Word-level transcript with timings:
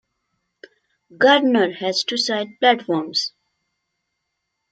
Gardiner 1.15 1.73
has 1.73 2.03
two 2.03 2.17
side 2.17 2.57
platforms. 2.59 3.33